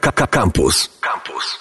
Campus. 0.00 0.88
Campus. 1.00 1.58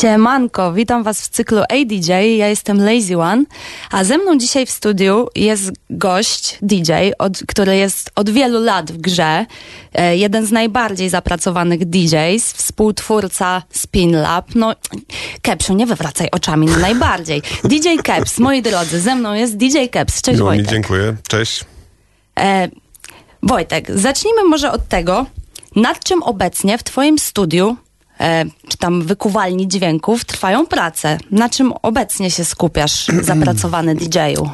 Siemanko, 0.00 0.72
witam 0.72 1.02
Was 1.02 1.20
w 1.20 1.28
cyklu 1.28 1.58
ADJ. 1.62 2.36
Ja 2.36 2.48
jestem 2.48 2.80
Lazy 2.84 3.18
One, 3.18 3.44
a 3.90 4.04
ze 4.04 4.18
mną 4.18 4.38
dzisiaj 4.38 4.66
w 4.66 4.70
studiu 4.70 5.28
jest 5.34 5.70
gość 5.90 6.58
DJ, 6.62 6.92
od, 7.18 7.32
który 7.48 7.76
jest 7.76 8.10
od 8.16 8.30
wielu 8.30 8.60
lat 8.60 8.92
w 8.92 8.96
grze. 8.96 9.46
E, 9.94 10.16
jeden 10.16 10.46
z 10.46 10.52
najbardziej 10.52 11.08
zapracowanych 11.08 11.84
DJs, 11.84 12.52
współtwórca 12.52 13.62
Spin 13.70 14.16
Lab. 14.16 14.54
No, 14.54 14.74
Kepsiu, 15.42 15.74
nie 15.74 15.86
wywracaj 15.86 16.28
oczami, 16.32 16.66
no 16.66 16.76
najbardziej. 16.76 17.42
DJ 17.64 17.88
Keps, 18.02 18.38
moi 18.38 18.62
drodzy, 18.62 19.00
ze 19.00 19.14
mną 19.14 19.34
jest 19.34 19.56
DJ 19.56 19.86
Keps. 19.90 20.22
Cześć 20.22 20.38
No 20.38 20.44
mi 20.44 20.50
Wojtek. 20.50 20.70
dziękuję. 20.70 21.16
Cześć. 21.28 21.64
E, 22.40 22.68
Wojtek, 23.42 23.90
zacznijmy 23.90 24.44
może 24.44 24.72
od 24.72 24.88
tego, 24.88 25.26
nad 25.76 26.04
czym 26.04 26.22
obecnie 26.22 26.78
w 26.78 26.82
Twoim 26.82 27.18
studiu, 27.18 27.76
e, 28.20 28.44
czy 28.68 28.78
tam 28.78 29.02
wykuwalni 29.02 29.68
dźwięków, 29.68 30.24
trwają 30.24 30.66
prace. 30.66 31.18
Na 31.30 31.48
czym 31.48 31.72
obecnie 31.82 32.30
się 32.30 32.44
skupiasz, 32.44 33.06
zapracowany 33.30 33.94
DJ-u? 33.94 34.50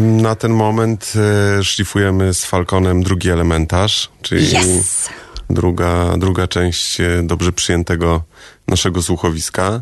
Na 0.00 0.34
ten 0.34 0.52
moment 0.52 1.12
y, 1.60 1.64
szlifujemy 1.64 2.34
z 2.34 2.44
Falconem 2.44 3.02
drugi 3.02 3.30
elementarz, 3.30 4.10
czyli 4.22 4.56
Yes! 4.56 5.08
druga, 5.50 6.16
druga 6.18 6.48
część 6.48 7.00
y, 7.00 7.20
dobrze 7.22 7.52
przyjętego 7.52 8.22
naszego 8.68 9.02
słuchowiska. 9.02 9.80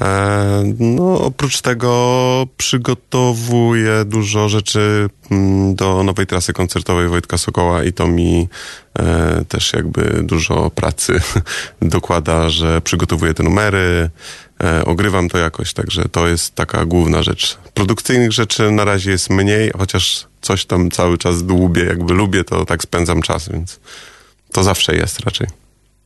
E, 0.00 0.62
No, 0.78 1.20
oprócz 1.20 1.60
tego 1.60 2.46
przygotowuję 2.56 4.04
dużo 4.04 4.48
rzeczy 4.48 5.08
mm, 5.30 5.74
do 5.74 6.02
nowej 6.02 6.26
trasy 6.26 6.52
koncertowej 6.52 7.08
Wojtka 7.08 7.38
Sokoła 7.38 7.84
i 7.84 7.92
to 7.92 8.06
mi 8.06 8.48
e, 8.98 9.44
też 9.48 9.72
jakby 9.72 10.20
dużo 10.22 10.70
pracy 10.70 11.20
dokłada, 11.82 12.48
że 12.48 12.80
przygotowuję 12.80 13.34
te 13.34 13.42
numery, 13.42 14.10
e, 14.64 14.84
ogrywam 14.84 15.28
to 15.28 15.38
jakoś, 15.38 15.72
także 15.72 16.02
to 16.12 16.26
jest 16.28 16.54
taka 16.54 16.84
główna 16.84 17.22
rzecz. 17.22 17.58
Produkcyjnych 17.74 18.32
rzeczy 18.32 18.70
na 18.70 18.84
razie 18.84 19.10
jest 19.10 19.30
mniej, 19.30 19.70
chociaż 19.78 20.26
coś 20.40 20.64
tam 20.64 20.90
cały 20.90 21.18
czas 21.18 21.42
dłubię, 21.42 21.84
jakby 21.84 22.14
lubię, 22.14 22.44
to 22.44 22.64
tak 22.66 22.82
spędzam 22.82 23.22
czas, 23.22 23.48
więc 23.48 23.80
to 24.52 24.62
zawsze 24.62 24.96
jest 24.96 25.20
raczej. 25.20 25.46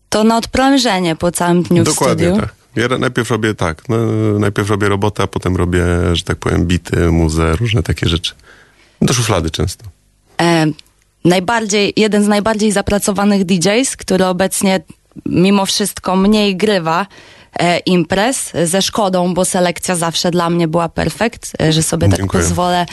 To 0.08 0.24
na 0.24 0.36
odprężenie 0.36 1.16
po 1.16 1.32
całym 1.32 1.62
dniu 1.62 1.82
w 1.82 1.86
Dokładnie 1.86 2.26
studiu. 2.26 2.40
tak. 2.40 2.63
Ja 2.76 2.98
najpierw 2.98 3.30
robię 3.30 3.54
tak, 3.54 3.88
no, 3.88 3.96
najpierw 4.38 4.70
robię 4.70 4.88
robotę, 4.88 5.22
a 5.22 5.26
potem 5.26 5.56
robię, 5.56 5.84
że 6.12 6.24
tak 6.24 6.38
powiem, 6.38 6.66
bity, 6.66 7.10
muzę, 7.10 7.56
różne 7.56 7.82
takie 7.82 8.08
rzeczy. 8.08 8.34
Do 9.02 9.14
szuflady 9.14 9.50
często. 9.50 9.84
E, 10.40 10.66
najbardziej, 11.24 11.92
jeden 11.96 12.24
z 12.24 12.28
najbardziej 12.28 12.72
zapracowanych 12.72 13.44
DJs, 13.44 13.96
który 13.96 14.26
obecnie 14.26 14.80
mimo 15.26 15.66
wszystko 15.66 16.16
mniej 16.16 16.56
grywa 16.56 17.06
e, 17.58 17.78
imprez 17.78 18.52
ze 18.64 18.82
szkodą, 18.82 19.34
bo 19.34 19.44
selekcja 19.44 19.96
zawsze 19.96 20.30
dla 20.30 20.50
mnie 20.50 20.68
była 20.68 20.88
perfekt, 20.88 21.52
e, 21.62 21.72
że 21.72 21.82
sobie 21.82 22.08
tak 22.08 22.18
Dziękuję. 22.18 22.42
pozwolę 22.42 22.86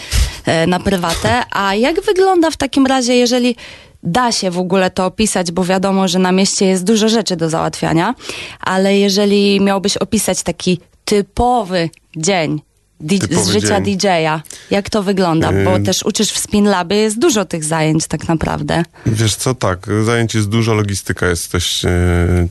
e, 0.45 0.67
na 0.67 0.79
prywatę. 0.79 1.43
A 1.51 1.75
jak 1.75 2.01
wygląda 2.01 2.51
w 2.51 2.57
takim 2.57 2.85
razie, 2.85 3.13
jeżeli 3.15 3.55
da 4.03 4.31
się 4.31 4.51
w 4.51 4.57
ogóle 4.57 4.91
to 4.91 5.05
opisać, 5.05 5.51
bo 5.51 5.63
wiadomo, 5.65 6.07
że 6.07 6.19
na 6.19 6.31
mieście 6.31 6.65
jest 6.65 6.83
dużo 6.83 7.09
rzeczy 7.09 7.35
do 7.35 7.49
załatwiania, 7.49 8.15
ale 8.59 8.97
jeżeli 8.97 9.61
miałbyś 9.61 9.97
opisać 9.97 10.43
taki 10.43 10.79
typowy 11.05 11.89
dzień 12.17 12.61
di- 13.01 13.17
z 13.17 13.21
Typowy 13.27 13.51
życia 13.51 13.81
dzień. 13.81 13.97
DJ-a, 13.97 14.41
jak 14.71 14.89
to 14.89 15.03
wygląda? 15.03 15.51
Bo 15.65 15.75
Ym. 15.75 15.85
też 15.85 16.03
uczysz 16.03 16.31
w 16.31 16.39
Spin 16.39 16.65
Labie, 16.65 16.95
jest 16.95 17.19
dużo 17.19 17.45
tych 17.45 17.63
zajęć 17.63 18.07
tak 18.07 18.27
naprawdę. 18.27 18.83
Wiesz 19.05 19.35
co, 19.35 19.55
tak, 19.55 19.87
zajęć 20.05 20.35
jest 20.35 20.49
dużo, 20.49 20.73
logistyka 20.73 21.27
jest 21.27 21.51
dość 21.51 21.85
e, 21.85 21.89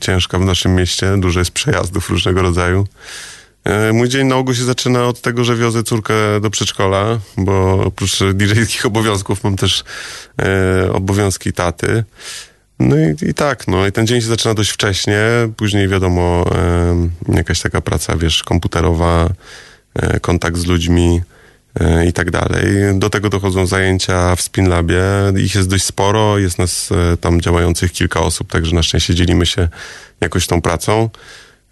ciężka 0.01 0.39
w 0.39 0.45
naszym 0.45 0.75
mieście, 0.75 1.17
dużo 1.17 1.39
jest 1.39 1.51
przejazdów 1.51 2.09
różnego 2.09 2.41
rodzaju. 2.41 2.87
E, 3.63 3.93
mój 3.93 4.09
dzień 4.09 4.27
na 4.27 4.35
ogół 4.35 4.53
się 4.53 4.63
zaczyna 4.63 5.03
od 5.05 5.21
tego, 5.21 5.43
że 5.43 5.55
wiozę 5.55 5.83
córkę 5.83 6.13
do 6.41 6.49
przedszkola, 6.49 7.19
bo 7.37 7.83
oprócz 7.85 8.19
DJ-skich 8.19 8.85
obowiązków 8.85 9.43
mam 9.43 9.55
też 9.55 9.83
e, 10.41 10.93
obowiązki 10.93 11.53
taty. 11.53 12.03
No 12.79 12.95
i, 12.95 13.29
i 13.29 13.33
tak, 13.33 13.67
no 13.67 13.87
i 13.87 13.91
ten 13.91 14.07
dzień 14.07 14.21
się 14.21 14.27
zaczyna 14.27 14.53
dość 14.53 14.71
wcześnie, 14.71 15.19
później 15.57 15.87
wiadomo, 15.87 16.45
e, 17.29 17.35
jakaś 17.35 17.61
taka 17.61 17.81
praca, 17.81 18.17
wiesz, 18.17 18.43
komputerowa, 18.43 19.29
e, 19.95 20.19
kontakt 20.19 20.57
z 20.57 20.65
ludźmi 20.65 21.21
e, 21.79 22.05
i 22.05 22.13
tak 22.13 22.31
dalej. 22.31 22.65
Do 22.93 23.09
tego 23.09 23.29
dochodzą 23.29 23.65
zajęcia 23.65 24.35
w 24.35 24.41
Spinlabie. 24.41 25.03
Ich 25.37 25.55
jest 25.55 25.69
dość 25.69 25.83
sporo, 25.83 26.37
jest 26.37 26.57
nas 26.57 26.89
e, 26.91 27.17
tam 27.17 27.41
działających 27.41 27.91
kilka 27.91 28.19
osób, 28.21 28.51
także 28.51 28.75
na 28.75 28.83
szczęście 28.83 29.15
dzielimy 29.15 29.45
się 29.45 29.67
jakoś 30.21 30.47
tą 30.47 30.61
pracą. 30.61 31.09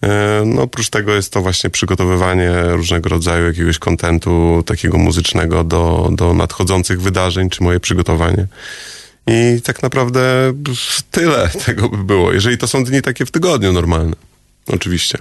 E, 0.04 0.44
No, 0.46 0.62
oprócz 0.62 0.90
tego 0.90 1.14
jest 1.14 1.34
to 1.34 1.42
właśnie 1.42 1.70
przygotowywanie 1.70 2.52
różnego 2.68 3.10
rodzaju 3.10 3.48
jakiegoś 3.48 3.80
kontentu 3.80 4.64
takiego 4.66 4.98
muzycznego 4.98 5.64
do, 5.64 6.10
do 6.12 6.34
nadchodzących 6.34 7.02
wydarzeń, 7.02 7.50
czy 7.50 7.64
moje 7.64 7.80
przygotowanie. 7.80 8.48
I 9.28 9.62
tak 9.62 9.84
naprawdę 9.84 10.54
tyle 11.12 11.50
tego 11.66 11.90
by 11.90 12.04
było, 12.04 12.34
jeżeli 12.34 12.58
to 12.58 12.68
są 12.68 12.84
dni 12.84 13.02
takie 13.02 13.26
w 13.26 13.32
tygodniu 13.32 13.74
normalne. 13.74 14.16
Oczywiście. 14.68 15.18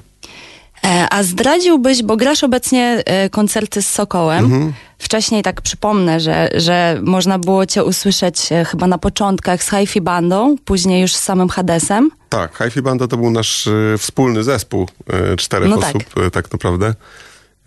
E, 0.84 1.06
a 1.10 1.22
zdradziłbyś, 1.22 2.02
bo 2.02 2.16
grasz 2.16 2.44
obecnie 2.44 3.02
e, 3.06 3.30
koncerty 3.30 3.82
z 3.82 3.88
Sokołem. 3.88 4.44
Mhm. 4.44 4.72
Wcześniej 4.98 5.42
tak 5.42 5.60
przypomnę, 5.60 6.20
że, 6.20 6.48
że 6.54 7.00
można 7.02 7.38
było 7.38 7.66
cię 7.66 7.84
usłyszeć 7.84 8.52
e, 8.52 8.64
chyba 8.64 8.86
na 8.86 8.98
początkach 8.98 9.62
z 9.62 9.70
Hi-Fi 9.70 10.00
Bandą, 10.00 10.56
później 10.64 11.02
już 11.02 11.14
z 11.14 11.20
samym 11.20 11.48
Hadesem. 11.48 12.10
Tak, 12.28 12.58
Hi-Fi 12.58 12.82
Banda 12.82 13.08
to 13.08 13.16
był 13.16 13.30
nasz 13.30 13.66
y, 13.66 13.94
wspólny 13.98 14.44
zespół 14.44 14.88
y, 15.32 15.36
czterech 15.36 15.70
No 15.70 15.78
tak. 15.78 15.96
osób, 15.96 16.04
tak. 16.14 16.30
tak 16.30 16.52
naprawdę. 16.52 16.94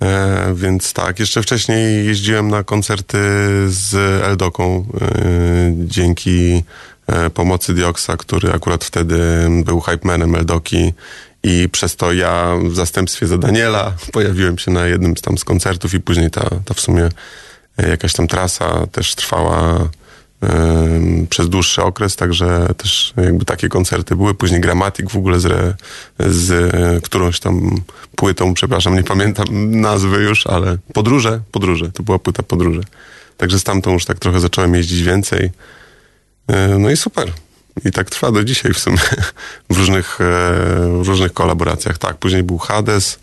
E, 0.02 0.54
więc 0.56 0.94
tak, 0.94 1.20
jeszcze 1.20 1.42
wcześniej 1.42 2.06
jeździłem 2.06 2.48
na 2.48 2.64
koncerty 2.64 3.18
z 3.68 3.96
Eldoką 4.24 4.80
y, 4.80 5.74
dzięki 5.76 6.64
e, 7.08 7.30
pomocy 7.30 7.74
Dioksa, 7.74 8.18
który 8.18 8.54
akurat 8.54 8.84
wtedy 8.84 9.20
był 9.66 9.80
hypemanem 9.80 10.36
Eldoki 10.36 10.94
i 11.44 11.70
przez 11.72 11.96
to 11.96 12.14
ja 12.14 12.56
w 12.70 12.76
zastępstwie 12.76 13.28
za 13.28 13.38
Daniela 13.38 13.94
pojawiłem 14.12 14.58
się 14.58 14.72
na 14.72 14.88
jednym 14.88 15.16
tam 15.16 15.38
z 15.38 15.44
koncertów 15.44 15.94
i 15.94 16.00
później 16.00 16.32
ta, 16.32 16.50
ta 16.66 16.74
w 16.74 16.80
sumie 16.80 17.10
e, 17.78 17.90
jakaś 17.90 18.14
tam 18.14 18.28
trasa 18.28 18.88
też 18.88 19.16
trwała 19.16 19.90
przez 21.30 21.50
dłuższy 21.50 21.84
okres, 21.84 22.16
także 22.16 22.68
też 22.78 23.14
jakby 23.18 23.46
takie 23.46 23.70
koncerty 23.70 24.16
były. 24.16 24.34
Później 24.34 24.62
Gramatik 24.62 25.10
w 25.10 25.16
ogóle 25.16 25.40
z, 25.40 25.46
re, 25.46 25.74
z 26.20 26.52
e, 26.52 27.02
którąś 27.02 27.40
tam 27.40 27.82
płytą, 28.16 28.54
przepraszam, 28.54 28.96
nie 28.96 29.04
pamiętam 29.04 29.46
nazwy 29.82 30.18
już, 30.24 30.48
ale 30.48 30.78
Podróże, 30.94 31.42
Podróże, 31.52 31.92
to 31.92 32.04
była 32.04 32.20
płyta 32.20 32.44
Podróże. 32.44 32.82
Także 33.38 33.60
z 33.60 33.64
tamtą 33.64 33.94
już 33.94 34.06
tak 34.06 34.20
trochę 34.20 34.40
zacząłem 34.40 34.76
jeździć 34.76 35.04
więcej. 35.04 35.52
E, 36.48 36.68
No 36.80 36.90
i 36.90 36.98
super. 36.98 37.32
I 37.86 37.92
tak 37.92 38.10
trwa 38.10 38.32
do 38.32 38.44
dzisiaj 38.44 38.74
w 38.74 38.80
sumie 38.80 38.98
w 39.70 39.78
różnych, 39.78 40.22
e, 40.22 40.24
w 41.04 41.08
różnych 41.08 41.34
kolaboracjach. 41.34 41.98
Tak, 41.98 42.18
później 42.18 42.44
był 42.44 42.58
Hades, 42.58 43.20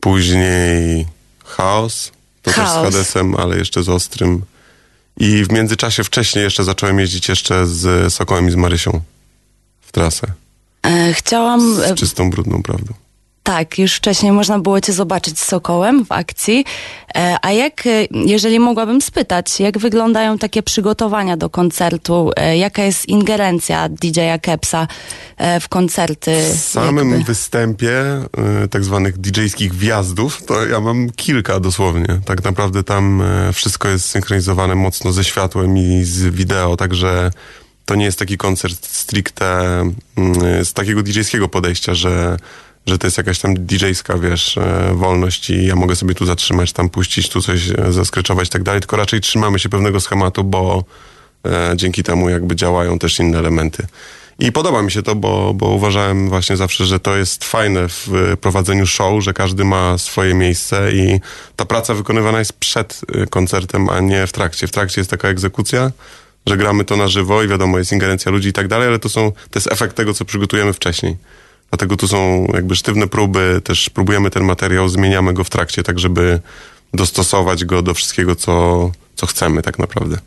później 0.00 1.06
Chaos, 1.44 2.12
to 2.42 2.50
też 2.50 2.54
z 2.54 2.56
Chaos. 2.56 2.84
Hadesem, 2.84 3.36
ale 3.36 3.58
jeszcze 3.58 3.82
z 3.82 3.88
Ostrym. 3.88 4.42
I 5.16 5.44
w 5.44 5.52
międzyczasie 5.52 6.04
wcześniej 6.04 6.44
jeszcze 6.44 6.64
zacząłem 6.64 7.00
jeździć 7.00 7.28
jeszcze 7.28 7.66
z 7.66 8.14
Sokołem 8.14 8.48
i 8.48 8.50
z 8.50 8.56
Marysią 8.56 9.00
w 9.80 9.92
trasę. 9.92 10.26
E, 10.82 11.12
chciałam, 11.12 11.80
e, 11.82 11.94
Z 11.94 11.98
czystą, 11.98 12.30
brudną 12.30 12.62
prawdą. 12.62 12.94
Tak, 13.46 13.78
już 13.78 13.94
wcześniej 13.94 14.32
można 14.32 14.58
było 14.58 14.80
cię 14.80 14.92
zobaczyć 14.92 15.38
z 15.38 15.44
Sokołem 15.44 16.04
w 16.04 16.12
akcji. 16.12 16.64
E, 17.14 17.36
a 17.42 17.52
jak, 17.52 17.86
e, 17.86 17.90
jeżeli 18.12 18.58
mogłabym 18.60 19.00
spytać, 19.00 19.60
jak 19.60 19.78
wyglądają 19.78 20.38
takie 20.38 20.62
przygotowania 20.62 21.36
do 21.36 21.50
koncertu? 21.50 22.30
E, 22.36 22.58
jaka 22.58 22.82
jest 22.82 23.08
ingerencja 23.08 23.88
DJ-a 23.88 24.38
Kepsa 24.38 24.88
w 25.60 25.68
koncerty? 25.68 26.32
W 26.54 26.60
samym 26.60 27.10
jakby? 27.10 27.24
występie 27.24 27.92
tak 28.70 28.84
zwanych 28.84 29.18
DJ-skich 29.18 29.74
wjazdów, 29.74 30.42
to 30.46 30.66
ja 30.66 30.80
mam 30.80 31.10
kilka 31.10 31.60
dosłownie. 31.60 32.20
Tak 32.24 32.44
naprawdę 32.44 32.82
tam 32.82 33.22
wszystko 33.52 33.88
jest 33.88 34.08
synchronizowane 34.08 34.74
mocno 34.74 35.12
ze 35.12 35.24
światłem 35.24 35.78
i 35.78 36.04
z 36.04 36.34
wideo, 36.34 36.76
także 36.76 37.30
to 37.84 37.94
nie 37.94 38.04
jest 38.04 38.18
taki 38.18 38.36
koncert 38.36 38.86
stricte 38.86 39.82
y, 40.60 40.64
z 40.64 40.72
takiego 40.72 41.02
DJ-skiego 41.02 41.48
podejścia, 41.48 41.94
że 41.94 42.36
że 42.86 42.98
to 42.98 43.06
jest 43.06 43.18
jakaś 43.18 43.38
tam 43.38 43.54
DJ-ska, 43.54 44.18
wiesz, 44.18 44.58
e, 44.58 44.94
wolność 44.94 45.50
i 45.50 45.66
ja 45.66 45.76
mogę 45.76 45.96
sobie 45.96 46.14
tu 46.14 46.26
zatrzymać, 46.26 46.72
tam 46.72 46.88
puścić, 46.88 47.28
tu 47.28 47.42
coś 47.42 47.70
e, 47.70 47.92
zaskryczować 47.92 48.48
i 48.48 48.50
tak 48.50 48.62
dalej, 48.62 48.80
tylko 48.80 48.96
raczej 48.96 49.20
trzymamy 49.20 49.58
się 49.58 49.68
pewnego 49.68 50.00
schematu, 50.00 50.44
bo 50.44 50.84
e, 51.46 51.72
dzięki 51.76 52.02
temu 52.02 52.28
jakby 52.28 52.56
działają 52.56 52.98
też 52.98 53.18
inne 53.18 53.38
elementy. 53.38 53.86
I 54.38 54.52
podoba 54.52 54.82
mi 54.82 54.90
się 54.90 55.02
to, 55.02 55.14
bo, 55.14 55.54
bo 55.54 55.68
uważałem 55.68 56.28
właśnie 56.28 56.56
zawsze, 56.56 56.86
że 56.86 57.00
to 57.00 57.16
jest 57.16 57.44
fajne 57.44 57.88
w 57.88 58.08
prowadzeniu 58.40 58.86
show, 58.86 59.24
że 59.24 59.32
każdy 59.32 59.64
ma 59.64 59.98
swoje 59.98 60.34
miejsce 60.34 60.92
i 60.92 61.20
ta 61.56 61.64
praca 61.64 61.94
wykonywana 61.94 62.38
jest 62.38 62.52
przed 62.52 63.00
koncertem, 63.30 63.88
a 63.88 64.00
nie 64.00 64.26
w 64.26 64.32
trakcie. 64.32 64.66
W 64.66 64.70
trakcie 64.70 65.00
jest 65.00 65.10
taka 65.10 65.28
egzekucja, 65.28 65.90
że 66.46 66.56
gramy 66.56 66.84
to 66.84 66.96
na 66.96 67.08
żywo 67.08 67.42
i 67.42 67.48
wiadomo, 67.48 67.78
jest 67.78 67.92
ingerencja 67.92 68.32
ludzi 68.32 68.48
i 68.48 68.52
tak 68.52 68.68
dalej, 68.68 68.88
ale 68.88 68.98
to 68.98 69.08
są, 69.08 69.32
to 69.32 69.58
jest 69.58 69.72
efekt 69.72 69.96
tego, 69.96 70.14
co 70.14 70.24
przygotujemy 70.24 70.72
wcześniej. 70.72 71.16
Dlatego 71.70 71.96
tu 71.96 72.08
są 72.08 72.46
jakby 72.54 72.76
sztywne 72.76 73.06
próby, 73.06 73.60
też 73.64 73.90
próbujemy 73.90 74.30
ten 74.30 74.44
materiał, 74.44 74.88
zmieniamy 74.88 75.34
go 75.34 75.44
w 75.44 75.50
trakcie, 75.50 75.82
tak 75.82 75.98
żeby 75.98 76.40
dostosować 76.94 77.64
go 77.64 77.82
do 77.82 77.94
wszystkiego, 77.94 78.36
co, 78.36 78.90
co 79.14 79.26
chcemy 79.26 79.62
tak 79.62 79.78
naprawdę. 79.78 80.18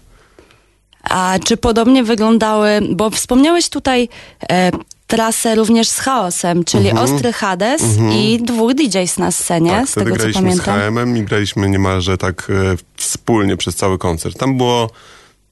A 1.04 1.40
czy 1.46 1.58
podobnie 1.58 2.04
wyglądały, 2.04 2.82
bo 2.92 3.10
wspomniałeś 3.10 3.70
tutaj 3.70 4.10
e, 4.50 4.72
trasę 5.08 5.56
również 5.56 5.88
z 5.88 6.00
chaosem, 6.00 6.64
czyli 6.64 6.92
Ostry 6.92 7.34
Hades 7.34 7.82
i 8.12 8.40
dwóch 8.44 8.74
DJs 8.74 9.18
na 9.18 9.32
scenie, 9.32 9.72
tak, 9.72 9.90
z 9.90 9.94
tego 9.94 10.12
co 10.12 10.16
graliśmy 10.16 10.42
z 10.42 10.44
pamiętam. 10.44 10.80
HM-em 10.80 11.18
i 11.18 11.24
graliśmy 11.24 11.70
niemalże 11.70 12.18
tak 12.18 12.48
e, 12.50 12.76
wspólnie 12.98 13.58
przez 13.58 13.76
cały 13.76 13.98
koncert. 13.98 14.38
Tam 14.38 14.58
było, 14.58 14.90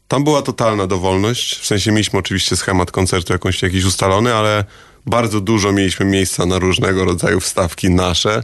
tam 0.07 0.23
była 0.23 0.41
totalna 0.41 0.87
dowolność, 0.87 1.59
w 1.59 1.65
sensie 1.65 1.91
mieliśmy 1.91 2.19
oczywiście 2.19 2.55
schemat 2.55 2.91
koncertu 2.91 3.33
jakąś, 3.33 3.61
jakiś 3.61 3.85
ustalony, 3.85 4.35
ale 4.35 4.63
bardzo 5.07 5.41
dużo 5.41 5.71
mieliśmy 5.71 6.05
miejsca 6.05 6.45
na 6.45 6.59
różnego 6.59 7.05
rodzaju 7.05 7.39
wstawki 7.39 7.89
nasze. 7.89 8.43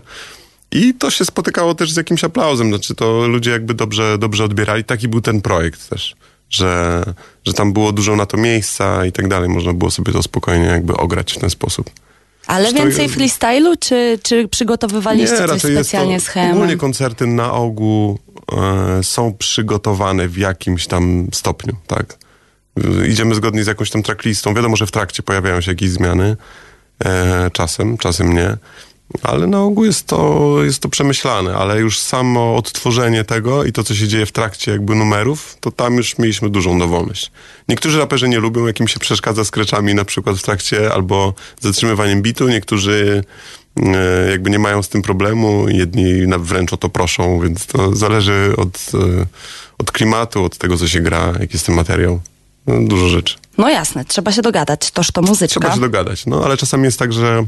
I 0.72 0.94
to 0.94 1.10
się 1.10 1.26
spotykało 1.26 1.76
też 1.76 1.92
z 1.92 1.98
jakimś 1.98 2.24
aplauzem, 2.24 2.70
znaczy 2.70 2.96
to 2.96 3.28
ludzie 3.28 3.52
jakby 3.52 3.74
dobrze, 3.74 4.18
dobrze 4.18 4.44
odbierali. 4.44 4.84
Taki 4.84 5.08
był 5.08 5.22
ten 5.22 5.42
projekt 5.42 5.90
też, 5.90 6.16
że, 6.50 7.04
że 7.46 7.54
tam 7.54 7.74
było 7.74 7.92
dużo 7.92 8.16
na 8.16 8.26
to 8.26 8.38
miejsca 8.38 9.06
i 9.06 9.12
tak 9.12 9.28
dalej. 9.28 9.50
Można 9.50 9.74
było 9.74 9.92
sobie 9.92 10.14
to 10.14 10.24
spokojnie 10.24 10.66
jakby 10.66 10.98
ograć 10.98 11.34
w 11.34 11.38
ten 11.40 11.50
sposób. 11.50 11.90
Ale 12.48 12.64
Zresztą 12.64 12.84
więcej 12.84 13.04
jest- 13.04 13.16
freestylu, 13.16 13.76
czy, 13.80 14.20
czy 14.24 14.48
przygotowywaliście 14.48 15.48
coś 15.48 15.62
specjalnie 15.62 16.14
jest 16.14 16.26
z 16.26 16.34
to, 16.34 16.40
HM? 16.40 16.52
Ogólnie 16.52 16.78
koncerty 16.78 17.28
na 17.28 17.54
ogół 17.54 18.20
e, 18.52 19.04
są 19.04 19.34
przygotowane 19.34 20.28
w 20.28 20.38
jakimś 20.38 20.88
tam 20.88 21.28
stopniu, 21.34 21.76
tak. 21.88 22.18
Idziemy 23.08 23.36
zgodnie 23.36 23.64
z 23.64 23.68
jakąś 23.68 23.90
tam 23.90 24.04
tracklistą. 24.04 24.54
Wiadomo, 24.54 24.76
że 24.76 24.88
w 24.88 24.92
trakcie 24.92 25.24
pojawiają 25.24 25.62
się 25.62 25.72
jakieś 25.72 25.90
zmiany. 25.90 26.38
E, 27.06 27.50
czasem, 27.54 27.98
czasem 27.98 28.34
nie. 28.34 28.58
Ale 29.22 29.48
na 29.48 29.62
ogół 29.62 29.86
jest 29.86 30.08
to, 30.08 30.56
jest 30.64 30.80
to 30.80 30.90
przemyślane, 30.90 31.56
ale 31.56 31.80
już 31.80 32.00
samo 32.00 32.56
odtworzenie 32.56 33.24
tego 33.24 33.64
i 33.64 33.72
to, 33.72 33.84
co 33.84 33.96
się 33.96 34.08
dzieje 34.08 34.26
w 34.26 34.32
trakcie 34.32 34.72
jakby 34.72 34.96
numerów, 34.96 35.58
to 35.60 35.72
tam 35.72 35.98
już 35.98 36.18
mieliśmy 36.18 36.50
dużą 36.50 36.80
dowolność. 36.80 37.32
Niektórzy 37.70 38.00
raperzy 38.00 38.30
nie 38.30 38.40
lubią, 38.40 38.68
jak 38.68 38.80
im 38.80 38.88
się 38.88 39.00
przeszkadza 39.00 39.46
skreczami 39.46 39.96
na 39.96 40.06
przykład 40.06 40.38
w 40.38 40.42
trakcie 40.42 40.94
albo 40.94 41.34
zatrzymywaniem 41.62 42.22
bitu, 42.22 42.48
niektórzy 42.48 43.24
e, 43.84 44.32
jakby 44.32 44.50
nie 44.50 44.60
mają 44.60 44.84
z 44.84 44.90
tym 44.90 45.02
problemu, 45.02 45.70
jedni 45.70 46.14
wręcz 46.40 46.74
o 46.74 46.78
to 46.78 46.90
proszą, 46.90 47.40
więc 47.40 47.66
to 47.66 47.96
zależy 47.96 48.54
od, 48.58 48.92
e, 48.94 49.26
od 49.78 49.92
klimatu, 49.92 50.44
od 50.44 50.58
tego, 50.58 50.78
co 50.78 50.88
się 50.88 51.02
gra, 51.02 51.34
jaki 51.40 51.54
jest 51.54 51.66
ten 51.66 51.76
materiał. 51.76 52.20
No, 52.68 52.76
dużo 52.88 53.10
rzeczy. 53.10 53.36
No 53.58 53.70
jasne, 53.70 54.06
trzeba 54.06 54.32
się 54.32 54.42
dogadać, 54.42 54.92
toż 54.92 55.12
to 55.12 55.22
muzyczka. 55.22 55.60
Trzeba 55.60 55.76
się 55.76 55.82
dogadać, 55.82 56.26
no 56.26 56.46
ale 56.46 56.58
czasami 56.58 56.84
jest 56.84 57.00
tak, 57.00 57.14
że, 57.14 57.46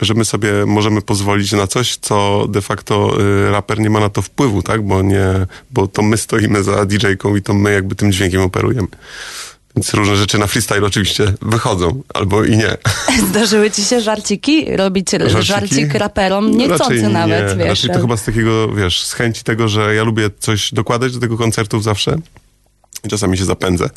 że 0.00 0.14
my 0.14 0.24
sobie 0.24 0.66
możemy 0.66 1.02
pozwolić 1.02 1.52
na 1.52 1.66
coś, 1.66 1.96
co 1.96 2.46
de 2.48 2.62
facto 2.62 3.20
y, 3.20 3.50
raper 3.50 3.80
nie 3.80 3.90
ma 3.90 4.00
na 4.00 4.08
to 4.08 4.22
wpływu, 4.22 4.62
tak? 4.62 4.82
Bo 4.82 5.02
nie, 5.02 5.26
bo 5.70 5.88
to 5.88 6.02
my 6.02 6.16
stoimy 6.16 6.62
za 6.62 6.86
DJ-ką 6.86 7.36
i 7.36 7.42
to 7.42 7.54
my 7.54 7.72
jakby 7.72 7.94
tym 7.94 8.12
dźwiękiem 8.12 8.40
operujemy. 8.40 8.88
Więc 9.76 9.94
różne 9.94 10.16
rzeczy 10.16 10.38
na 10.38 10.46
freestyle 10.46 10.86
oczywiście 10.86 11.32
wychodzą, 11.42 12.02
albo 12.14 12.44
i 12.44 12.56
nie. 12.56 12.76
Zdarzyły 13.30 13.70
ci 13.70 13.84
się 13.84 14.00
żarciki? 14.00 14.76
Robić 14.76 15.10
Żarciki? 15.10 15.44
żarcik 15.44 15.94
raperom? 15.94 16.56
Niechcący 16.56 16.94
Raczej 16.94 17.12
nawet, 17.12 17.48
nie. 17.50 17.56
wiesz. 17.56 17.68
Raczej 17.68 17.90
to 17.90 18.00
chyba 18.00 18.16
z 18.16 18.24
takiego, 18.24 18.68
wiesz, 18.68 19.02
z 19.06 19.12
chęci 19.12 19.44
tego, 19.44 19.68
że 19.68 19.94
ja 19.94 20.04
lubię 20.04 20.30
coś 20.38 20.74
dokładać 20.74 21.12
do 21.12 21.20
tego 21.20 21.38
koncertów 21.38 21.82
zawsze. 21.84 22.16
I 23.04 23.08
czasami 23.08 23.38
się 23.38 23.44
zapędzę. 23.44 23.90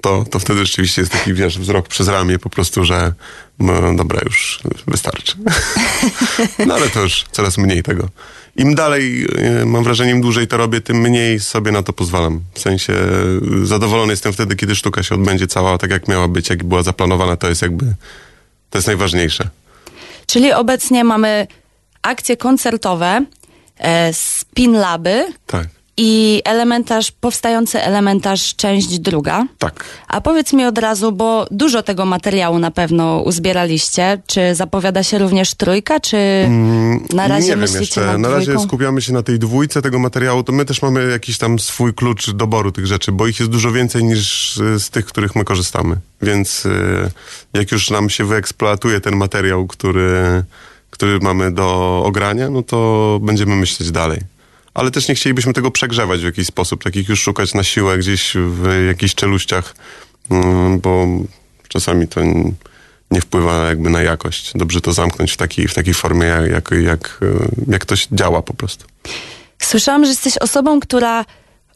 To, 0.00 0.24
to 0.30 0.38
wtedy 0.38 0.66
rzeczywiście 0.66 1.02
jest 1.02 1.12
taki, 1.12 1.34
wiesz, 1.34 1.58
wzrok 1.58 1.88
przez 1.88 2.08
ramię 2.08 2.38
po 2.38 2.50
prostu, 2.50 2.84
że 2.84 3.12
no, 3.58 3.94
dobra, 3.96 4.20
już 4.24 4.60
wystarczy. 4.86 5.36
no 6.66 6.74
ale 6.74 6.88
to 6.88 7.00
już 7.00 7.24
coraz 7.32 7.58
mniej 7.58 7.82
tego. 7.82 8.08
Im 8.56 8.74
dalej, 8.74 9.26
e, 9.38 9.66
mam 9.66 9.84
wrażenie, 9.84 10.10
im 10.10 10.20
dłużej 10.20 10.46
to 10.46 10.56
robię, 10.56 10.80
tym 10.80 10.96
mniej 10.96 11.40
sobie 11.40 11.72
na 11.72 11.82
to 11.82 11.92
pozwalam. 11.92 12.40
W 12.54 12.60
sensie 12.60 12.92
e, 12.92 13.66
zadowolony 13.66 14.12
jestem 14.12 14.32
wtedy, 14.32 14.56
kiedy 14.56 14.76
sztuka 14.76 15.02
się 15.02 15.14
odbędzie 15.14 15.46
cała 15.46 15.78
tak, 15.78 15.90
jak 15.90 16.08
miała 16.08 16.28
być, 16.28 16.50
jak 16.50 16.64
była 16.64 16.82
zaplanowana. 16.82 17.36
To 17.36 17.48
jest 17.48 17.62
jakby, 17.62 17.94
to 18.70 18.78
jest 18.78 18.86
najważniejsze. 18.86 19.48
Czyli 20.26 20.52
obecnie 20.52 21.04
mamy 21.04 21.46
akcje 22.02 22.36
koncertowe, 22.36 23.24
e, 23.78 24.12
spin 24.12 24.72
laby 24.72 25.32
Tak, 25.46 25.66
i 25.96 26.42
elementarz, 26.44 27.10
powstający 27.10 27.82
elementarz 27.82 28.54
część 28.56 28.98
druga. 28.98 29.46
tak. 29.58 29.84
A 30.08 30.20
powiedz 30.20 30.52
mi 30.52 30.64
od 30.64 30.78
razu, 30.78 31.12
bo 31.12 31.46
dużo 31.50 31.82
tego 31.82 32.04
materiału 32.04 32.58
na 32.58 32.70
pewno 32.70 33.18
uzbieraliście. 33.18 34.22
Czy 34.26 34.54
zapowiada 34.54 35.02
się 35.02 35.18
również 35.18 35.54
trójka, 35.54 36.00
czy 36.00 36.16
na 37.12 37.28
razie 37.28 37.52
Mm, 37.52 37.60
nie 37.60 37.66
wiem 37.66 37.80
jeszcze. 37.80 38.18
Na 38.18 38.28
razie 38.28 38.58
skupiamy 38.58 39.02
się 39.02 39.12
na 39.12 39.22
tej 39.22 39.38
dwójce 39.38 39.82
tego 39.82 39.98
materiału. 39.98 40.42
To 40.42 40.52
my 40.52 40.64
też 40.64 40.82
mamy 40.82 41.10
jakiś 41.10 41.38
tam 41.38 41.58
swój 41.58 41.94
klucz 41.94 42.30
doboru 42.30 42.72
tych 42.72 42.86
rzeczy, 42.86 43.12
bo 43.12 43.26
ich 43.26 43.38
jest 43.40 43.52
dużo 43.52 43.72
więcej 43.72 44.04
niż 44.04 44.56
y, 44.56 44.80
z 44.80 44.90
tych, 44.90 45.06
których 45.06 45.36
my 45.36 45.44
korzystamy. 45.44 45.96
Więc 46.22 46.66
y, 46.66 47.10
jak 47.52 47.72
już 47.72 47.90
nam 47.90 48.10
się 48.10 48.24
wyeksploatuje 48.24 49.00
ten 49.00 49.16
materiał, 49.16 49.66
który, 49.66 50.44
który 50.90 51.18
mamy 51.18 51.52
do 51.52 52.02
ogrania, 52.04 52.50
no 52.50 52.62
to 52.62 53.18
będziemy 53.22 53.56
myśleć 53.56 53.90
dalej. 53.90 54.31
Ale 54.74 54.90
też 54.90 55.08
nie 55.08 55.14
chcielibyśmy 55.14 55.52
tego 55.52 55.70
przegrzewać 55.70 56.20
w 56.20 56.24
jakiś 56.24 56.46
sposób, 56.46 56.84
takich 56.84 57.08
już 57.08 57.20
szukać 57.20 57.54
na 57.54 57.64
siłę 57.64 57.98
gdzieś 57.98 58.32
w 58.34 58.86
jakichś 58.86 59.14
czeluściach, 59.14 59.74
mm, 60.30 60.80
bo 60.80 61.06
czasami 61.68 62.08
to 62.08 62.20
nie 63.10 63.20
wpływa 63.20 63.68
jakby 63.68 63.90
na 63.90 64.02
jakość. 64.02 64.52
Dobrze 64.54 64.80
to 64.80 64.92
zamknąć 64.92 65.32
w 65.32 65.36
takiej, 65.36 65.68
w 65.68 65.74
takiej 65.74 65.94
formie, 65.94 66.26
jak, 66.26 66.70
jak, 66.70 67.20
jak, 67.68 67.82
e, 67.82 67.86
to 67.86 67.94
działa 68.12 68.42
po 68.42 68.54
prostu. 68.54 68.86
Słyszałam, 69.58 70.04
że 70.04 70.10
jesteś 70.10 70.38
osobą, 70.38 70.80
która 70.80 71.24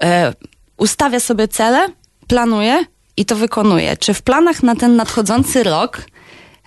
e, 0.03 0.33
ustawia 0.77 1.21
sobie 1.21 1.49
cele, 1.49 1.89
planuje 2.27 2.85
i 3.17 3.25
to 3.25 3.37
wykonuje. 3.37 3.97
Czy 3.97 4.15
w 4.15 4.23
planach 4.23 4.63
na 4.63 4.77
ten 4.77 4.97
nadchodzący 4.97 5.63
rok 5.63 6.03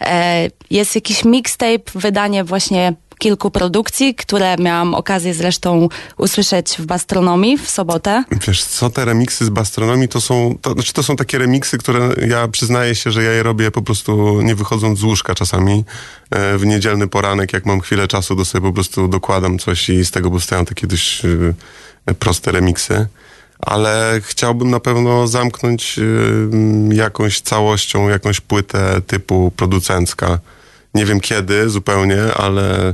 e, 0.02 0.48
jest 0.70 0.96
jakiś 0.96 1.26
mixtape, 1.26 1.92
wydanie 1.96 2.44
właśnie 2.44 2.94
kilku 3.20 3.52
produkcji, 3.52 4.16
które 4.16 4.56
miałam 4.60 4.94
okazję 4.94 5.34
zresztą 5.34 5.90
usłyszeć 6.18 6.76
w 6.80 6.86
Bastronomii 6.86 7.58
w 7.58 7.70
sobotę? 7.70 8.24
Wiesz 8.48 8.64
co, 8.64 8.90
te 8.90 9.06
remiksy 9.06 9.46
z 9.46 9.50
Bastronomii 9.50 10.08
to 10.08 10.22
są, 10.22 10.56
to, 10.62 10.74
znaczy 10.74 10.94
to 10.94 11.04
są 11.04 11.16
takie 11.16 11.38
remiksy, 11.38 11.78
które 11.78 12.10
ja 12.28 12.48
przyznaję 12.48 12.96
się, 12.96 13.12
że 13.12 13.24
ja 13.24 13.32
je 13.32 13.44
robię 13.44 13.72
po 13.72 13.82
prostu 13.82 14.42
nie 14.42 14.56
wychodząc 14.56 15.00
z 15.00 15.04
łóżka 15.04 15.36
czasami. 15.36 15.84
E, 16.32 16.58
w 16.58 16.66
niedzielny 16.66 17.08
poranek, 17.08 17.54
jak 17.54 17.66
mam 17.66 17.82
chwilę 17.82 18.08
czasu, 18.08 18.36
to 18.36 18.46
sobie 18.46 18.68
po 18.68 18.74
prostu 18.74 19.08
dokładam 19.08 19.60
coś 19.60 19.90
i 19.90 20.06
z 20.06 20.12
tego 20.12 20.32
powstają 20.32 20.66
takie 20.66 20.88
dość 20.88 21.26
e, 22.06 22.14
proste 22.14 22.52
remiksy. 22.52 23.08
Ale 23.60 24.22
chciałbym 24.24 24.70
na 24.70 24.80
pewno 24.80 25.28
zamknąć 25.28 26.00
e, 26.00 26.96
jakąś 26.96 27.42
całością, 27.42 28.10
jakąś 28.10 28.42
płytę 28.42 29.02
typu 29.08 29.52
producencka. 29.56 30.40
Nie 30.94 31.06
wiem 31.06 31.20
kiedy 31.20 31.70
zupełnie, 31.70 32.24
ale 32.38 32.94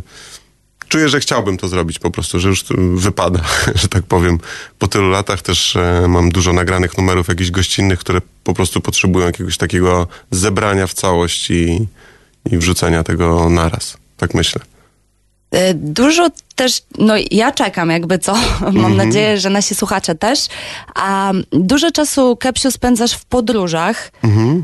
czuję, 0.87 1.09
że 1.09 1.19
chciałbym 1.19 1.57
to 1.57 1.67
zrobić 1.67 1.99
po 1.99 2.11
prostu, 2.11 2.39
że 2.39 2.49
już 2.49 2.65
wypada, 2.95 3.41
że 3.81 3.87
tak 3.87 4.03
powiem. 4.03 4.39
Po 4.79 4.87
tylu 4.87 5.09
latach 5.09 5.41
też 5.41 5.75
e, 5.75 6.05
mam 6.07 6.29
dużo 6.29 6.53
nagranych 6.53 6.97
numerów 6.97 7.27
jakichś 7.27 7.51
gościnnych, 7.51 7.99
które 7.99 8.21
po 8.43 8.53
prostu 8.53 8.81
potrzebują 8.81 9.25
jakiegoś 9.25 9.57
takiego 9.57 10.07
zebrania 10.31 10.87
w 10.87 10.93
całość 10.93 11.51
i, 11.51 11.87
i 12.51 12.57
wrzucenia 12.57 13.03
tego 13.03 13.49
naraz. 13.49 13.97
Tak 14.17 14.33
myślę. 14.33 14.61
E, 15.51 15.73
Dużo 15.73 16.29
też, 16.55 16.81
no 16.97 17.13
ja 17.31 17.51
czekam 17.51 17.89
jakby 17.89 18.19
co, 18.19 18.35
mam 18.71 18.95
nadzieję, 18.95 19.37
że 19.37 19.49
nasi 19.49 19.75
słuchacze 19.75 20.15
też, 20.15 20.47
a 20.95 21.31
dużo 21.51 21.91
czasu, 21.91 22.37
Kepsiu, 22.37 22.71
spędzasz 22.71 23.13
w 23.13 23.25
podróżach. 23.25 24.11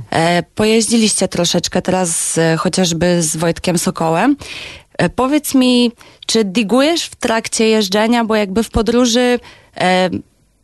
E, 0.09 0.43
pojeździliście 0.43 1.27
troszeczkę 1.27 1.81
teraz 1.81 2.37
e, 2.37 2.57
chociażby 2.57 3.21
z 3.23 3.37
Wojtkiem 3.37 3.77
Sokołem. 3.77 4.35
E, 4.97 5.09
powiedz 5.09 5.55
mi, 5.55 5.91
czy 6.27 6.43
digujesz 6.43 7.03
w 7.03 7.15
trakcie 7.15 7.67
jeżdżenia, 7.67 8.25
bo 8.25 8.35
jakby 8.35 8.63
w 8.63 8.69
podróży 8.69 9.39
e, 9.77 10.09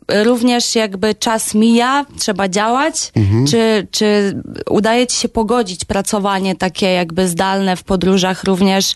również 0.08 0.74
jakby 0.74 1.14
czas 1.14 1.54
mija, 1.54 2.06
trzeba 2.18 2.48
działać, 2.48 3.12
czy, 3.48 3.86
czy 3.90 4.34
udaje 4.70 5.06
ci 5.06 5.16
się 5.16 5.28
pogodzić 5.28 5.84
pracowanie 5.84 6.56
takie 6.56 6.86
jakby 6.86 7.28
zdalne 7.28 7.76
w 7.76 7.84
podróżach 7.84 8.44
również, 8.44 8.94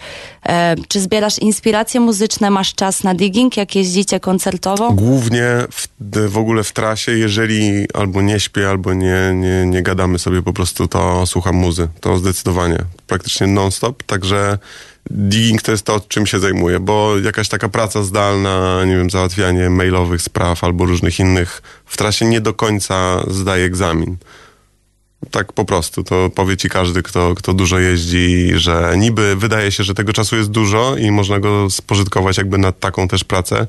czy 0.88 1.00
zbierasz 1.00 1.38
inspiracje 1.38 2.00
muzyczne, 2.00 2.50
masz 2.50 2.74
czas 2.74 3.04
na 3.04 3.14
digging, 3.14 3.56
jak 3.56 3.76
jeździcie 3.76 4.20
koncertowo? 4.20 4.92
Głównie 4.92 5.46
w, 5.70 5.88
w 6.28 6.38
ogóle 6.38 6.64
w 6.64 6.72
trasie, 6.72 7.12
jeżeli 7.12 7.86
albo 7.94 8.22
nie 8.22 8.40
śpię, 8.40 8.68
albo 8.68 8.94
nie, 8.94 9.32
nie, 9.34 9.66
nie 9.66 9.82
gadamy 9.82 10.18
sobie 10.18 10.42
po 10.42 10.52
prostu, 10.52 10.88
to 10.88 11.26
słucham 11.26 11.56
muzy. 11.56 11.88
To 12.00 12.18
zdecydowanie. 12.18 12.78
praktycznie 13.06 13.46
non-stop, 13.46 14.02
także 14.02 14.58
digging 15.10 15.62
to 15.62 15.72
jest 15.72 15.86
to, 15.86 16.00
czym 16.08 16.26
się 16.26 16.38
zajmuję, 16.38 16.80
bo 16.80 17.18
jakaś 17.18 17.48
taka 17.48 17.68
praca 17.68 18.02
zdalna, 18.02 18.84
nie 18.84 18.96
wiem, 18.96 19.10
załatwianie 19.10 19.70
mailowych 19.70 20.22
spraw 20.22 20.64
albo 20.64 20.84
różnych 20.84 21.18
innych 21.18 21.62
w 21.86 21.96
trasie 21.96 22.26
nie 22.26 22.40
do 22.40 22.54
końca 22.54 23.24
zdaje 23.30 23.64
egzamin. 23.64 24.16
Tak 25.30 25.52
po 25.52 25.64
prostu, 25.64 26.04
to 26.04 26.30
powie 26.34 26.56
ci 26.56 26.68
każdy, 26.68 27.02
kto, 27.02 27.34
kto 27.34 27.54
dużo 27.54 27.78
jeździ, 27.78 28.50
że 28.54 28.94
niby 28.96 29.36
wydaje 29.36 29.72
się, 29.72 29.84
że 29.84 29.94
tego 29.94 30.12
czasu 30.12 30.36
jest 30.36 30.50
dużo 30.50 30.96
i 30.96 31.10
można 31.10 31.40
go 31.40 31.70
spożytkować 31.70 32.38
jakby 32.38 32.58
na 32.58 32.72
taką 32.72 33.08
też 33.08 33.24
pracę, 33.24 33.66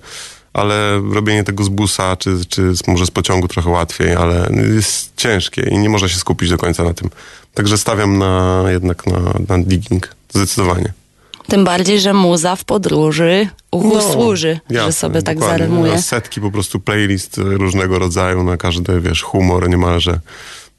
ale 0.53 1.01
robienie 1.11 1.43
tego 1.43 1.63
z 1.63 1.69
busa, 1.69 2.15
czy, 2.15 2.45
czy 2.49 2.75
z, 2.75 2.87
może 2.87 3.05
z 3.05 3.11
pociągu 3.11 3.47
trochę 3.47 3.69
łatwiej, 3.69 4.15
ale 4.15 4.49
jest 4.75 5.11
ciężkie 5.17 5.61
i 5.61 5.77
nie 5.77 5.89
można 5.89 6.07
się 6.07 6.17
skupić 6.17 6.49
do 6.49 6.57
końca 6.57 6.83
na 6.83 6.93
tym. 6.93 7.09
Także 7.53 7.77
stawiam 7.77 8.17
na, 8.17 8.63
jednak 8.67 9.07
na, 9.07 9.19
na 9.47 9.63
digging, 9.63 10.15
zdecydowanie. 10.29 10.93
Tym 11.47 11.63
bardziej, 11.63 11.99
że 11.99 12.13
muza 12.13 12.55
w 12.55 12.63
podróży 12.65 13.47
uchu 13.71 14.01
służy, 14.01 14.59
że 14.69 14.75
jasne, 14.75 14.93
sobie 14.93 15.21
tak 15.21 15.39
zarymuje. 15.39 16.01
Setki 16.01 16.41
po 16.41 16.51
prostu 16.51 16.79
playlist 16.79 17.37
różnego 17.37 17.99
rodzaju 17.99 18.43
na 18.43 18.57
każdy, 18.57 19.01
wiesz, 19.01 19.21
humor 19.21 19.69
niemalże. 19.69 20.19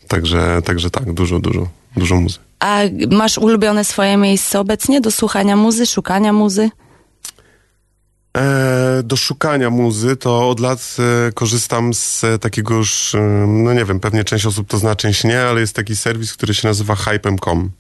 Także, 0.09 0.63
także 0.65 0.91
tak, 0.91 1.13
dużo, 1.13 1.39
dużo, 1.39 1.69
dużo 1.97 2.17
muzy. 2.17 2.39
A 2.61 2.81
masz 3.11 3.39
ulubione 3.39 3.85
swoje 3.85 4.17
miejsce 4.17 4.61
obecnie 4.61 5.01
do 5.01 5.11
słuchania 5.11 5.57
muzy, 5.57 5.87
szukania 5.87 6.33
muzy? 6.33 6.71
E, 8.37 9.03
do 9.03 9.17
szukania 9.17 9.71
muzy 9.71 10.17
to 10.17 10.49
od 10.49 10.61
lat 10.61 10.97
e, 11.29 11.33
korzystam 11.33 11.95
z 11.95 12.25
e, 12.25 12.39
takiego 12.39 12.75
już, 12.75 13.17
no 13.47 13.75
nie 13.75 13.85
wiem, 13.85 14.01
pewnie 14.01 14.25
część 14.25 14.47
osób 14.47 14.69
to 14.69 14.79
zna, 14.79 14.97
część 14.97 15.25
nie, 15.25 15.43
ale 15.43 15.61
jest 15.61 15.77
taki 15.77 15.97
serwis, 15.97 16.33
który 16.33 16.55
się 16.55 16.69
nazywa 16.69 16.95
hypem.com. 16.95 17.71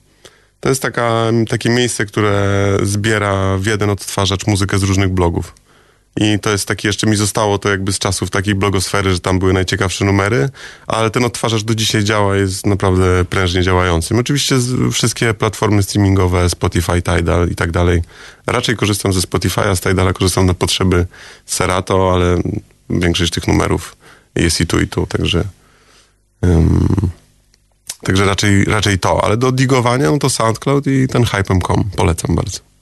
To 0.60 0.68
jest 0.68 0.82
taka, 0.82 1.22
takie 1.48 1.70
miejsce, 1.70 2.06
które 2.06 2.76
zbiera 2.82 3.58
w 3.58 3.66
jeden 3.66 3.90
odtwarzacz 3.90 4.46
muzykę 4.46 4.78
z 4.78 4.82
różnych 4.82 5.08
blogów. 5.08 5.54
I 6.16 6.38
to 6.38 6.50
jest 6.50 6.68
taki, 6.68 6.86
jeszcze 6.86 7.06
mi 7.06 7.16
zostało 7.16 7.58
to 7.58 7.68
jakby 7.68 7.92
z 7.92 7.98
czasów 7.98 8.30
takiej 8.30 8.54
blogosfery, 8.54 9.12
że 9.12 9.20
tam 9.20 9.38
były 9.38 9.52
najciekawsze 9.52 10.04
numery, 10.04 10.48
ale 10.86 11.10
ten 11.10 11.24
odtwarzacz 11.24 11.62
do 11.62 11.74
dzisiaj 11.74 12.04
działa, 12.04 12.36
jest 12.36 12.66
naprawdę 12.66 13.24
prężnie 13.24 13.62
działającym. 13.62 14.18
Oczywiście 14.18 14.56
wszystkie 14.92 15.34
platformy 15.34 15.82
streamingowe, 15.82 16.50
Spotify, 16.50 17.02
Tidal 17.02 17.48
i 17.48 17.54
tak 17.54 17.70
dalej. 17.70 18.02
Raczej 18.46 18.76
korzystam 18.76 19.12
ze 19.12 19.20
Spotify'a, 19.20 19.76
z 19.76 19.80
Tidala 19.80 20.12
korzystam 20.12 20.46
na 20.46 20.54
potrzeby 20.54 21.06
Serato, 21.46 22.12
ale 22.14 22.38
większość 22.90 23.32
tych 23.32 23.48
numerów 23.48 23.96
jest 24.34 24.60
i 24.60 24.66
tu, 24.66 24.80
i 24.80 24.88
tu, 24.88 25.06
także... 25.06 25.44
ym, 26.44 27.10
Także 28.04 28.24
raczej, 28.24 28.64
raczej 28.64 28.98
to, 28.98 29.24
ale 29.24 29.36
do 29.36 29.52
digowania 29.52 30.10
no 30.10 30.18
to 30.18 30.30
SoundCloud 30.30 30.86
i 30.86 31.08
ten 31.08 31.24
hypem.com 31.24 31.84
polecam 31.96 32.36
bardzo. 32.36 32.73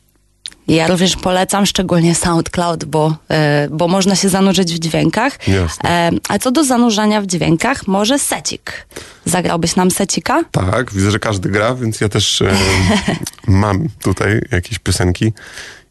Ja 0.68 0.86
również 0.86 1.16
polecam 1.16 1.66
szczególnie 1.66 2.14
SoundCloud, 2.14 2.84
bo, 2.84 3.16
e, 3.30 3.68
bo 3.70 3.88
można 3.88 4.16
się 4.16 4.28
zanurzyć 4.28 4.74
w 4.74 4.78
dźwiękach. 4.78 5.48
Jasne. 5.48 5.90
E, 5.90 6.10
a 6.28 6.38
co 6.38 6.50
do 6.50 6.64
zanurzania 6.64 7.22
w 7.22 7.26
dźwiękach, 7.26 7.86
może 7.86 8.18
secik. 8.18 8.86
Zagrałbyś 9.24 9.76
nam 9.76 9.90
secika? 9.90 10.44
Tak, 10.50 10.92
widzę, 10.92 11.10
że 11.10 11.18
każdy 11.18 11.48
gra, 11.48 11.74
więc 11.74 12.00
ja 12.00 12.08
też 12.08 12.42
e, 12.42 12.54
mam 13.46 13.88
tutaj 14.02 14.40
jakieś 14.52 14.78
piosenki. 14.78 15.32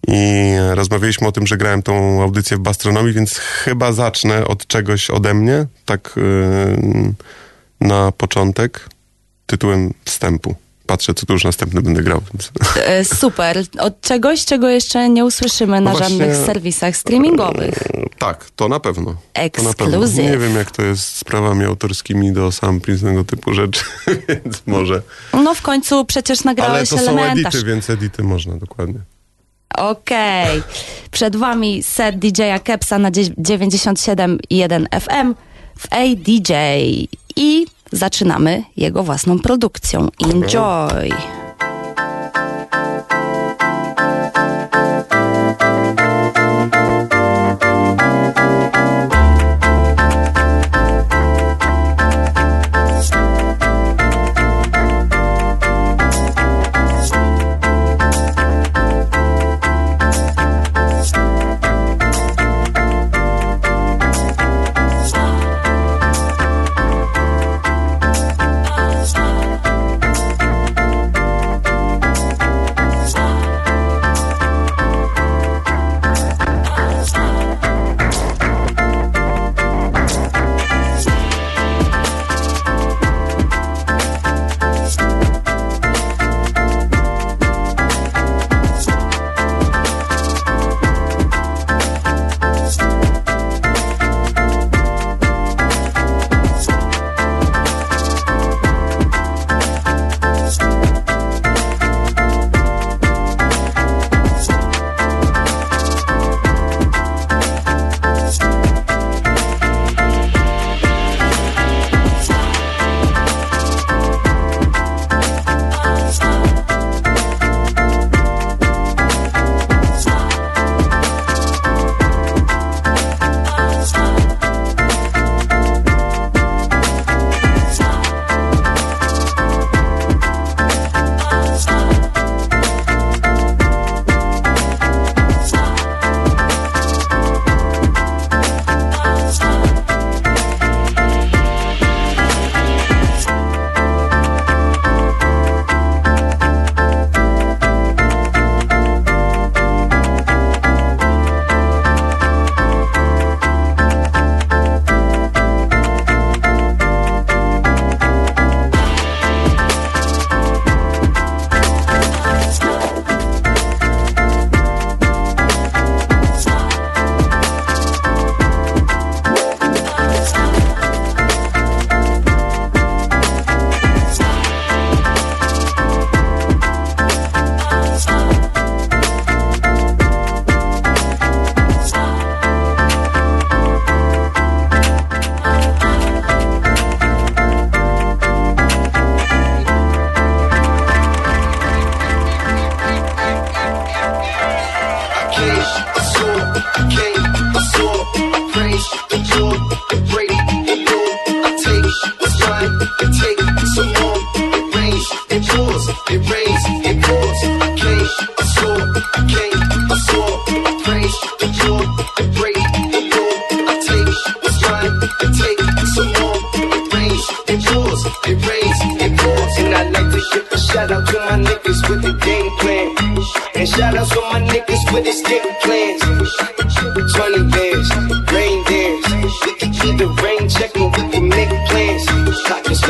I 0.07 0.53
rozmawialiśmy 0.73 1.27
o 1.27 1.31
tym, 1.31 1.47
że 1.47 1.57
grałem 1.57 1.83
tą 1.83 2.21
audycję 2.21 2.57
w 2.57 2.59
Bastronomii, 2.59 3.13
więc 3.13 3.37
chyba 3.37 3.91
zacznę 3.91 4.47
od 4.47 4.67
czegoś 4.67 5.09
ode 5.09 5.33
mnie, 5.33 5.65
tak 5.85 6.19
na 7.81 8.11
początek, 8.11 8.89
tytułem 9.45 9.93
wstępu. 10.05 10.55
Patrzę, 10.85 11.13
co 11.13 11.25
tu 11.25 11.33
już 11.33 11.43
następny 11.43 11.81
będę 11.81 12.03
grał. 12.03 12.21
E, 12.85 13.05
super. 13.05 13.63
Od 13.79 14.01
czegoś, 14.01 14.45
czego 14.45 14.69
jeszcze 14.69 15.09
nie 15.09 15.25
usłyszymy 15.25 15.81
na 15.81 15.91
No 15.91 15.97
właśnie- 15.97 16.17
żadnych 16.17 16.45
serwisach 16.45 16.97
streamingowych. 16.97 17.83
Tak, 18.19 18.45
to 18.55 18.67
na 18.69 18.79
pewno. 18.79 19.11
To. 19.11 19.17
Ekskluzyw. 19.33 20.17
Nie 20.25 20.37
wiem, 20.37 20.55
jak 20.55 20.71
to 20.71 20.81
jest 20.81 21.03
z 21.15 21.23
prawami 21.23 21.65
autorskimi 21.65 22.31
do 22.33 22.51
sampli, 22.51 22.99
tego 22.99 23.23
typu 23.23 23.53
rzeczy, 23.53 23.83
więc 24.29 24.61
może. 24.67 25.01
No 25.33 25.53
w 25.55 25.61
końcu 25.61 26.05
przecież 26.05 26.39
Ale 26.39 26.45
nagrałeś 26.45 26.89
to 26.89 26.97
są 26.97 27.11
elementarz. 27.11 27.55
edity, 27.55 27.69
więc 27.71 27.89
edity 27.89 28.23
można, 28.23 28.57
dokładnie. 28.57 28.99
Okej. 29.77 30.63
Przed 31.11 31.35
wami 31.35 31.83
set 31.83 32.19
DJ-a 32.19 32.59
Kepsa 32.59 32.99
na 32.99 33.11
dzie- 33.11 33.33
97,1 33.37 34.85
FM 35.01 35.35
w 35.77 35.87
ADJ. 35.93 36.53
I 37.35 37.65
zaczynamy 37.91 38.63
jego 38.77 39.03
własną 39.03 39.39
produkcją. 39.39 40.07
Enjoy! 40.33 41.11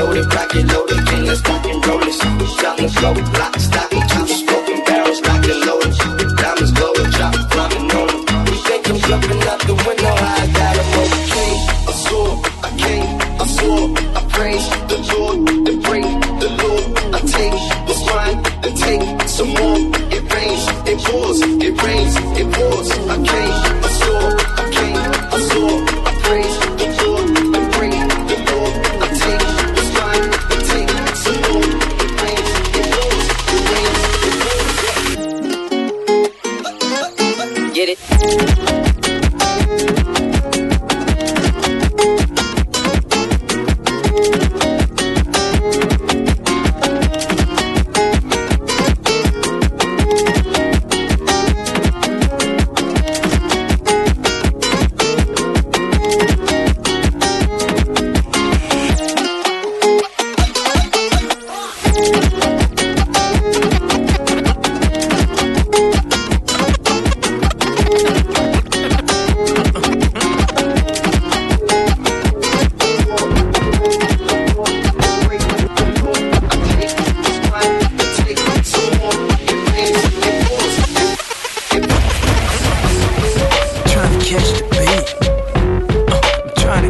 loaded, 0.02 0.30
crack 0.30 0.56
it 0.56 0.66
loaded, 0.74 1.06
killers, 1.08 1.42
fucking 1.42 1.82
rollers, 1.82 2.24
young 2.24 2.90
flow, 2.90 3.14
lock, 3.14 3.56
stock, 3.60 4.11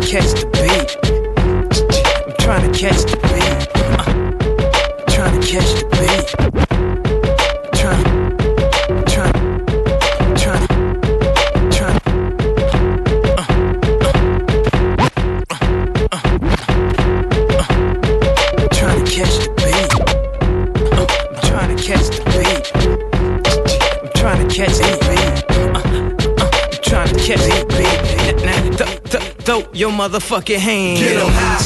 catch 0.01 0.31
the 0.33 0.45
beat. 0.51 0.97
I'm 2.27 2.33
trying 2.39 2.71
to 2.71 2.79
catch 2.79 3.01
the 3.03 3.17
beat. 3.17 3.80
Motherfucking 29.59 30.57
hand. 30.57 30.99
Get 30.99 31.17
em 31.17 31.29
high. 31.29 31.59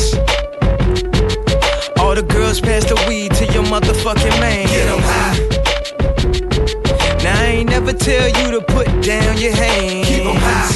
All 2.00 2.16
the 2.16 2.24
girls 2.24 2.60
pass 2.60 2.84
the 2.86 2.96
weed 3.08 3.34
to 3.36 3.46
your 3.54 3.64
motherfucking 3.64 4.40
man. 4.40 4.68
Get 4.68 4.88
em 4.90 5.00
high. 5.02 5.40
Now 7.24 7.40
I 7.42 7.46
ain't 7.46 7.70
never 7.70 7.94
tell 7.94 8.28
you 8.28 8.52
to 8.52 8.62
put 8.62 8.88
down 9.04 9.38
your 9.38 9.56
hands. 9.56 10.08
Keep 10.08 10.26
em 10.26 10.36
high. 10.36 10.72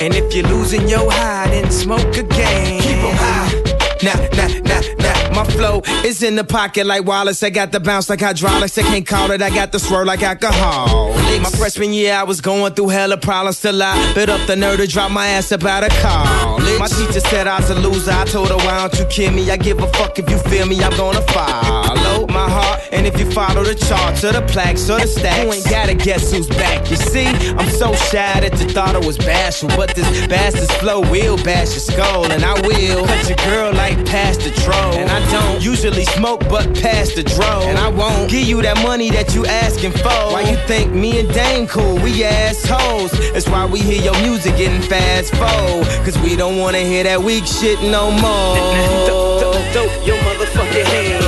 And 0.00 0.14
if 0.14 0.34
you're 0.34 0.48
losing 0.48 0.88
your 0.88 1.10
high, 1.10 1.48
then 1.48 1.70
smoke 1.70 2.16
again. 2.16 2.82
Keep 2.82 2.98
em 2.98 3.16
high. 3.16 3.73
Nah, 4.04 4.12
nah, 4.36 4.48
nah, 4.68 4.82
nah. 4.98 5.34
My 5.34 5.44
flow 5.44 5.80
is 6.04 6.22
in 6.22 6.36
the 6.36 6.44
pocket 6.44 6.84
like 6.84 7.06
Wallace. 7.06 7.42
I 7.42 7.48
got 7.48 7.72
the 7.72 7.80
bounce 7.80 8.10
like 8.10 8.20
hydraulics. 8.20 8.76
I 8.76 8.82
can't 8.82 9.06
call 9.06 9.30
it. 9.30 9.40
I 9.40 9.48
got 9.48 9.72
the 9.72 9.80
swirl 9.80 10.04
like 10.04 10.22
alcohol. 10.22 11.14
My 11.40 11.50
freshman 11.50 11.94
year, 11.94 12.12
I 12.14 12.22
was 12.22 12.42
going 12.42 12.74
through 12.74 12.88
hella 12.88 13.16
problems 13.16 13.62
till 13.62 13.82
I 13.82 13.94
bit 14.14 14.28
up 14.28 14.46
the 14.46 14.56
nerve 14.56 14.76
to 14.76 14.86
drop 14.86 15.10
my 15.10 15.28
ass 15.28 15.52
about 15.52 15.84
a 15.84 15.88
call. 16.02 16.58
My 16.78 16.86
teacher 16.86 17.20
said 17.20 17.46
I 17.46 17.58
was 17.60 17.70
a 17.70 17.76
loser. 17.76 18.12
I 18.12 18.26
told 18.26 18.48
her, 18.50 18.56
why 18.58 18.86
don't 18.86 18.98
you 18.98 19.06
kill 19.06 19.32
me? 19.32 19.50
I 19.50 19.56
give 19.56 19.78
a 19.78 19.86
fuck 19.94 20.18
if 20.18 20.28
you 20.28 20.38
feel 20.38 20.66
me. 20.66 20.82
I'm 20.84 20.94
gonna 20.98 21.22
follow 21.32 22.03
my 22.44 22.50
heart. 22.50 22.80
And 22.92 23.06
if 23.06 23.18
you 23.18 23.30
follow 23.30 23.62
the 23.64 23.74
charts 23.74 24.24
or 24.24 24.32
the 24.32 24.42
plaques 24.42 24.88
or 24.90 25.00
the 25.00 25.06
stacks, 25.06 25.44
you 25.44 25.52
ain't 25.52 25.70
gotta 25.70 25.94
guess 25.94 26.32
who's 26.32 26.48
back. 26.48 26.90
You 26.90 26.96
see, 26.96 27.26
I'm 27.26 27.70
so 27.70 27.94
shy 27.94 28.40
that 28.40 28.52
you 28.60 28.68
thought 28.68 28.94
I 28.94 29.04
was 29.04 29.18
bashful. 29.18 29.68
But 29.70 29.94
this 29.94 30.08
bastard's 30.26 30.72
flow 30.76 31.00
will 31.00 31.36
bash 31.38 31.70
your 31.76 31.84
skull. 31.90 32.30
And 32.30 32.44
I 32.44 32.54
will 32.66 33.06
cut 33.06 33.28
your 33.28 33.40
girl 33.48 33.72
like 33.72 33.96
past 34.06 34.40
the 34.40 34.50
troll. 34.62 34.94
And 35.00 35.10
I 35.10 35.20
don't 35.30 35.62
usually 35.62 36.04
smoke, 36.04 36.40
but 36.48 36.64
past 36.80 37.16
the 37.16 37.22
dro. 37.22 37.52
And 37.68 37.78
I 37.78 37.88
won't 37.88 38.30
give 38.30 38.46
you 38.46 38.60
that 38.62 38.78
money 38.82 39.10
that 39.10 39.34
you 39.34 39.46
asking 39.46 39.92
for. 39.92 40.20
Why 40.32 40.42
you 40.50 40.56
think 40.66 40.92
me 40.92 41.20
and 41.20 41.28
Dame 41.32 41.66
cool? 41.66 41.96
We 41.96 42.24
assholes. 42.24 43.12
That's 43.32 43.48
why 43.48 43.64
we 43.66 43.80
hear 43.80 44.02
your 44.02 44.18
music 44.22 44.56
getting 44.56 44.82
fast 44.82 45.34
forward. 45.34 45.86
Cause 46.04 46.18
we 46.18 46.36
don't 46.36 46.58
wanna 46.58 46.80
hear 46.80 47.04
that 47.04 47.22
weak 47.22 47.46
shit 47.46 47.80
no 47.82 48.10
more. 48.10 49.32
Your 50.04 50.16
motherfucking 50.18 50.84
hands. 50.84 51.23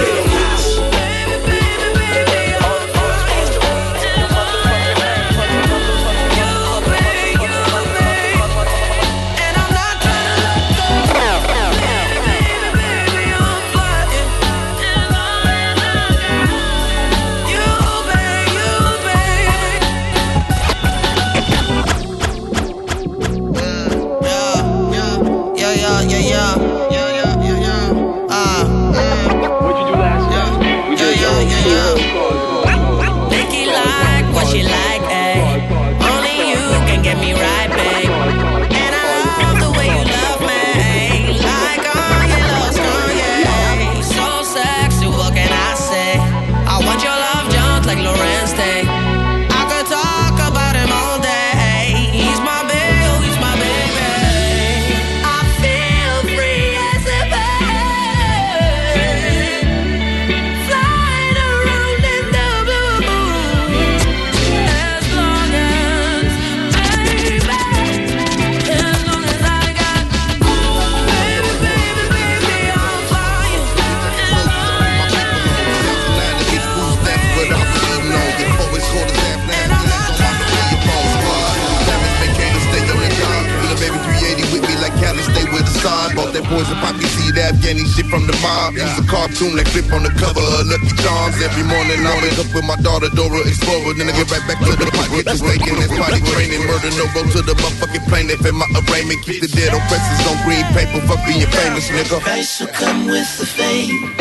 boys 86.56 86.72
and 86.72 86.80
poppy 86.80 87.04
seed 87.04 87.36
Afghani 87.36 87.84
shit 87.84 88.08
from 88.08 88.24
the 88.24 88.32
mob. 88.40 88.72
It's 88.80 88.96
a 88.96 89.04
cartoon 89.04 89.60
like 89.60 89.68
flip 89.68 89.92
on 89.92 90.08
the 90.08 90.12
cover 90.16 90.40
of 90.40 90.64
Lucky 90.64 90.92
Charms. 91.04 91.36
Every 91.44 91.68
morning 91.68 92.00
I 92.00 92.16
wake 92.24 92.40
up 92.40 92.48
with 92.56 92.64
my 92.64 92.80
daughter 92.80 93.12
Dora 93.12 93.44
Explorer. 93.44 93.92
Then 93.92 94.08
I 94.08 94.16
get 94.16 94.32
right 94.32 94.44
back 94.48 94.58
to 94.64 94.72
the 94.72 94.88
pocket 94.88 95.28
just 95.28 95.44
making 95.44 95.76
this 95.76 95.92
body 95.92 96.20
training. 96.32 96.64
Murder 96.64 96.92
no 96.96 97.04
go 97.12 97.28
to 97.28 97.40
the 97.44 97.52
motherfucking 97.60 98.08
They 98.08 98.40
fit 98.40 98.56
my 98.56 98.64
arraignment. 98.72 99.20
Keep 99.28 99.44
the 99.44 99.50
dead 99.52 99.76
on 99.76 99.84
presses 99.92 100.24
on 100.24 100.36
green 100.48 100.64
paper. 100.72 101.04
Fuck 101.04 101.20
being 101.28 101.44
famous, 101.44 101.92
nigga. 101.92 102.24
Christ 102.24 102.64
will 102.64 102.72
come 102.72 103.04
with 103.04 103.28
the 103.36 103.44
fame. 103.44 104.16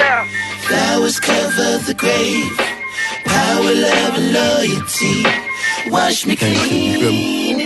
Flowers 0.67 1.19
cover 1.23 1.79
the 1.87 1.95
grave. 1.95 2.51
Power, 3.23 3.71
love, 3.71 4.13
and 4.19 4.29
loyalty. 4.35 5.23
Wash 5.87 6.25
me 6.25 6.35
clean 6.35 7.64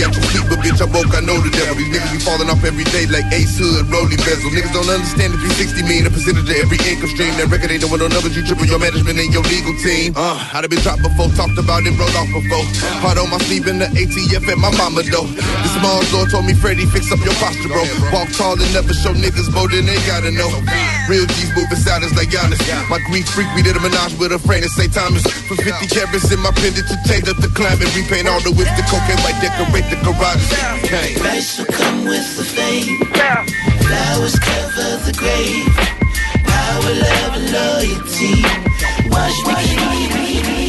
got 0.00 0.48
but 0.48 0.58
bitch, 0.64 0.80
I 0.80 0.88
woke, 0.88 1.12
I 1.12 1.20
know 1.20 1.36
the 1.38 1.52
devil. 1.52 1.76
These 1.76 1.92
niggas 1.92 2.12
be 2.12 2.20
falling 2.24 2.48
off 2.48 2.64
every 2.64 2.88
day 2.88 3.04
like 3.06 3.28
Ace 3.30 3.60
Hood, 3.60 3.86
Rolly 3.92 4.16
Bezel. 4.24 4.50
Niggas 4.50 4.72
don't 4.72 4.88
understand 4.88 5.36
that 5.36 5.40
360 5.44 5.84
mean 5.84 6.08
a 6.08 6.10
percentage 6.10 6.48
of 6.48 6.56
every 6.56 6.80
income 6.88 7.12
stream. 7.12 7.36
That 7.36 7.52
record 7.52 7.70
ain't 7.70 7.84
doing 7.84 8.00
no 8.00 8.08
numbers, 8.08 8.34
you 8.34 8.42
triple 8.42 8.66
your 8.66 8.80
management 8.80 9.20
and 9.20 9.30
your 9.30 9.44
legal 9.46 9.76
team. 9.78 10.16
Uh, 10.16 10.40
I'd 10.56 10.64
have 10.64 10.72
been 10.72 10.80
dropped 10.80 11.04
before, 11.04 11.28
talked 11.36 11.60
about 11.60 11.84
it, 11.84 11.94
rolled 11.94 12.16
off 12.16 12.30
before. 12.32 12.64
Hard 13.04 13.20
on 13.20 13.28
my 13.30 13.38
sleeve 13.46 13.68
in 13.68 13.78
the 13.78 13.88
ATF 13.92 14.48
at 14.48 14.58
my 14.58 14.72
mama 14.74 15.04
though. 15.06 15.28
The 15.28 15.70
small 15.76 16.00
door 16.10 16.26
told 16.26 16.48
me, 16.48 16.56
Freddie, 16.56 16.88
fix 16.88 17.12
up 17.12 17.20
your 17.20 17.36
posture, 17.38 17.70
bro. 17.70 17.84
Walk 18.10 18.32
tall 18.34 18.56
and 18.56 18.70
never 18.72 18.96
show 18.96 19.12
niggas 19.12 19.52
more 19.52 19.68
than 19.68 19.84
they 19.86 20.00
gotta 20.08 20.32
know. 20.32 20.48
Real 21.06 21.26
G's 21.26 21.50
moving 21.54 21.78
silence 21.78 22.14
like 22.16 22.32
Giannis. 22.32 22.60
My 22.88 22.98
Greek 23.10 23.26
freak, 23.28 23.50
we 23.54 23.62
did 23.62 23.76
a 23.76 23.82
menage 23.82 24.16
with 24.16 24.32
a 24.32 24.40
friend 24.40 24.64
at 24.64 24.70
St. 24.70 24.90
Thomas. 24.94 25.22
For 25.50 25.58
50 25.58 25.90
carats 25.90 26.30
in 26.30 26.38
my 26.40 26.54
pendant 26.54 26.86
to 26.86 26.96
change 27.06 27.26
up 27.28 27.36
the 27.42 27.50
climate. 27.52 27.90
Repaint 27.94 28.30
all 28.30 28.40
the 28.40 28.54
the 28.76 28.84
cocaine 28.90 29.20
white 29.24 29.40
decorate 29.40 29.88
the 29.90 29.98
garage. 30.04 30.52
Okay. 30.84 31.14
Price 31.18 31.58
will 31.58 31.66
come 31.66 32.04
with 32.04 32.36
the 32.36 32.44
fame. 32.44 32.98
Flowers 33.82 34.38
cover 34.38 34.90
the 35.06 35.14
grave. 35.16 35.66
Power, 36.44 36.94
love, 37.04 37.32
and 37.38 37.48
loyalty. 37.52 38.42
Wash 39.10 39.38
me 39.46 39.54
clean. 39.76 40.59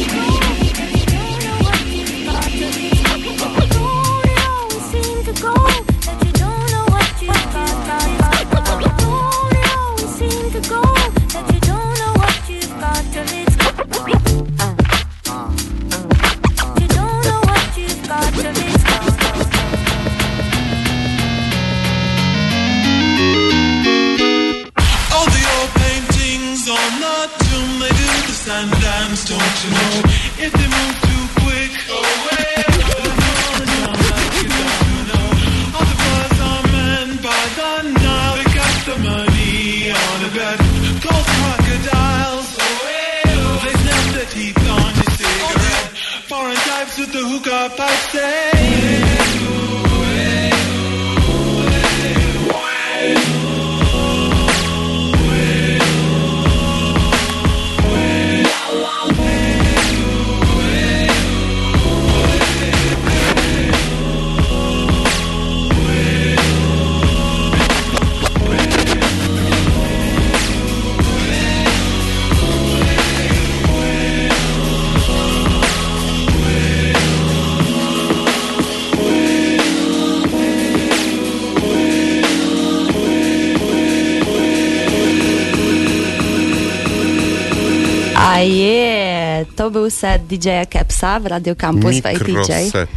Set 89.90 90.26
DJ-a 90.26 90.66
Kepsa 90.66 91.20
w 91.20 91.26
Radio 91.26 91.56
Campus 91.56 92.00
w 92.00 92.06
ADJ. 92.06 92.24
Mikroset. 92.28 92.90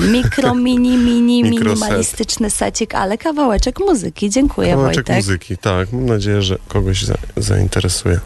Mikro, 0.00 0.54
mini, 0.64 0.96
mini, 0.96 1.42
Mikroset. 1.44 1.80
minimalistyczny 1.80 2.50
secik, 2.50 2.94
ale 2.94 3.18
kawałeczek 3.18 3.80
muzyki. 3.80 4.30
Dziękuję 4.30 4.70
Kawałeczek 4.70 5.06
Wojtek. 5.06 5.16
muzyki, 5.16 5.56
tak. 5.56 5.92
Mam 5.92 6.06
nadzieję, 6.06 6.42
że 6.42 6.58
kogoś 6.68 7.04
za, 7.04 7.14
zainteresuje. 7.36 8.20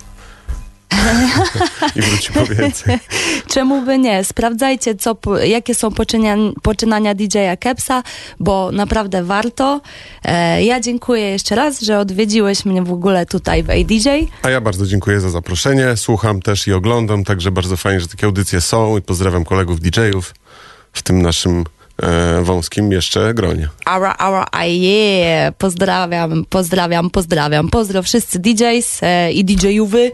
I 1.96 2.00
wróci 2.00 2.32
po 2.32 2.46
więcej. 2.54 2.98
Czemu 3.46 3.82
by 3.82 3.98
nie? 3.98 4.24
Sprawdzajcie, 4.24 4.94
co, 4.94 5.16
jakie 5.44 5.74
są 5.74 5.90
poczynia, 5.90 6.36
poczynania 6.62 7.14
DJ-a 7.14 7.56
Kepsa, 7.56 8.02
bo 8.40 8.72
naprawdę 8.72 9.24
warto. 9.24 9.80
E, 10.24 10.64
ja 10.64 10.80
dziękuję 10.80 11.30
jeszcze 11.30 11.54
raz, 11.54 11.80
że 11.80 11.98
odwiedziłeś 11.98 12.64
mnie 12.64 12.82
w 12.82 12.92
ogóle 12.92 13.26
tutaj 13.26 13.62
w 13.62 13.70
ADJ. 13.70 14.08
A 14.42 14.50
ja 14.50 14.60
bardzo 14.60 14.86
dziękuję 14.86 15.20
za 15.20 15.30
zaproszenie. 15.30 15.96
Słucham 15.96 16.42
też 16.42 16.66
i 16.66 16.72
oglądam, 16.72 17.24
także 17.24 17.50
bardzo 17.50 17.76
fajnie, 17.76 18.00
że 18.00 18.08
takie 18.08 18.26
audycje 18.26 18.60
są 18.60 18.98
i 18.98 19.02
pozdrawiam 19.02 19.44
kolegów 19.44 19.80
DJ-ów 19.80 20.34
w 20.92 21.02
tym 21.02 21.22
naszym 21.22 21.64
wąskim 22.42 22.92
jeszcze 22.92 23.34
gronie. 23.34 23.68
Aura, 23.84 24.14
aura, 24.18 24.46
a 24.52 24.64
yeah. 24.64 25.54
Pozdrawiam, 25.58 26.44
pozdrawiam, 26.50 27.10
pozdrawiam. 27.10 27.68
Pozdro 27.68 28.02
wszyscy 28.02 28.38
DJs 28.38 29.02
e, 29.02 29.32
i 29.32 29.44
DJ-owy. 29.44 30.12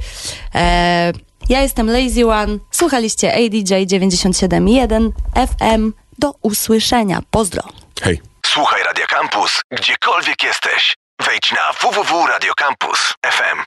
E, 0.54 1.12
ja 1.48 1.60
jestem 1.62 1.90
Lazy 1.90 2.26
One. 2.26 2.58
Słuchaliście 2.70 3.34
ADJ 3.34 3.74
97.1 3.86 5.10
FM. 5.34 5.92
Do 6.18 6.32
usłyszenia. 6.42 7.22
Pozdro. 7.30 7.62
Hej. 8.02 8.20
Słuchaj 8.46 8.82
Radio 8.82 9.06
Campus, 9.06 9.60
gdziekolwiek 9.70 10.42
jesteś. 10.42 10.96
Wejdź 11.26 11.52
na 11.52 11.72
www.radiocampus.fm. 11.72 13.62